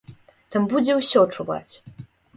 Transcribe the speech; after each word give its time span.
Там 0.55 0.65
будзе 0.71 0.95
ўсё 1.01 1.23
чуваць! 1.37 1.73